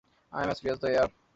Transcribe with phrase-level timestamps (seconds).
[0.31, 1.09] I am as free as the air.